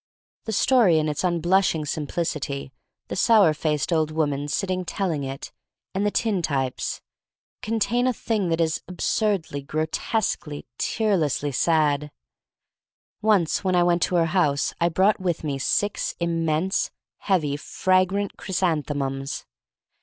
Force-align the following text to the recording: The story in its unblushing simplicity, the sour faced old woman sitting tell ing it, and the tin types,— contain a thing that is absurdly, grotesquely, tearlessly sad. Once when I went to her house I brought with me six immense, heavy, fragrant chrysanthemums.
The 0.45 0.51
story 0.51 0.97
in 0.97 1.07
its 1.07 1.23
unblushing 1.23 1.85
simplicity, 1.85 2.73
the 3.09 3.15
sour 3.15 3.53
faced 3.53 3.93
old 3.93 4.09
woman 4.09 4.47
sitting 4.47 4.83
tell 4.83 5.11
ing 5.11 5.23
it, 5.23 5.51
and 5.93 6.03
the 6.07 6.09
tin 6.09 6.41
types,— 6.41 7.03
contain 7.61 8.07
a 8.07 8.13
thing 8.13 8.49
that 8.49 8.59
is 8.59 8.81
absurdly, 8.87 9.61
grotesquely, 9.61 10.65
tearlessly 10.79 11.51
sad. 11.51 12.09
Once 13.21 13.63
when 13.63 13.75
I 13.75 13.83
went 13.83 14.01
to 14.01 14.15
her 14.15 14.25
house 14.33 14.73
I 14.81 14.89
brought 14.89 15.19
with 15.19 15.43
me 15.43 15.59
six 15.59 16.15
immense, 16.19 16.89
heavy, 17.19 17.55
fragrant 17.55 18.37
chrysanthemums. 18.37 19.45